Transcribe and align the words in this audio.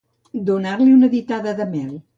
Donar-li 0.47 0.97
una 0.97 1.11
ditada 1.15 1.57
de 1.63 1.73
mel. 1.77 1.91